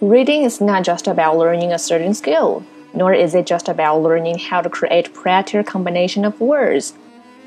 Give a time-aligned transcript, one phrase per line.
[0.00, 2.64] Reading is not just about learning a certain skill,
[2.94, 6.94] nor is it just about learning how to create prettier combination of words.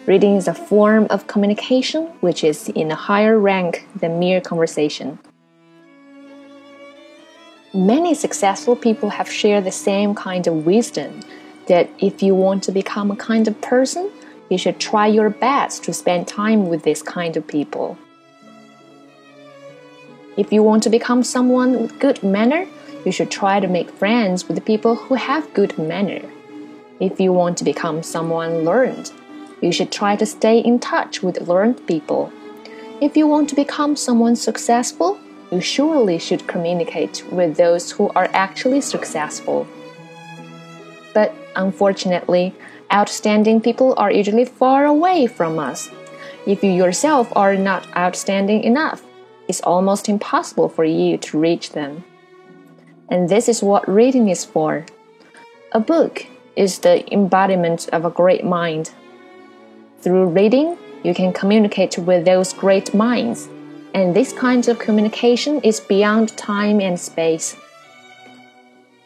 [0.06, 5.18] Reading is a form of communication which is in a higher rank than mere conversation.
[7.74, 11.22] Many successful people have shared the same kind of wisdom
[11.66, 14.12] that if you want to become a kind of person,
[14.52, 17.98] you should try your best to spend time with this kind of people.
[20.36, 22.66] If you want to become someone with good manner,
[23.06, 26.22] you should try to make friends with people who have good manner.
[27.00, 29.12] If you want to become someone learned,
[29.62, 32.32] you should try to stay in touch with learned people.
[33.00, 35.20] If you want to become someone successful,
[35.52, 39.68] you surely should communicate with those who are actually successful.
[41.14, 42.56] But unfortunately,
[42.92, 45.92] outstanding people are usually far away from us.
[46.48, 49.04] If you yourself are not outstanding enough,
[49.48, 52.04] it's almost impossible for you to reach them.
[53.10, 54.86] And this is what reading is for.
[55.72, 58.92] A book is the embodiment of a great mind.
[60.00, 63.50] Through reading, you can communicate with those great minds
[63.94, 67.56] and this kind of communication is beyond time and space.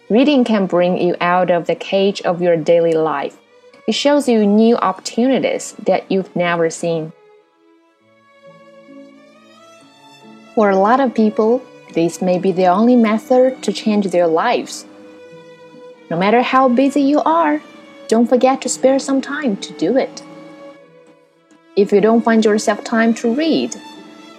[0.09, 3.37] Reading can bring you out of the cage of your daily life.
[3.87, 7.11] It shows you new opportunities that you've never seen.
[10.57, 11.61] For a lot of people,
[11.93, 14.87] this may be the only method to change their lives.
[16.09, 17.61] No matter how busy you are,
[18.07, 20.23] don't forget to spare some time to do it.
[21.75, 23.75] If you don't find yourself time to read,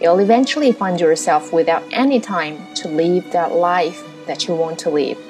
[0.00, 4.90] you'll eventually find yourself without any time to live that life that you want to
[4.90, 5.27] live.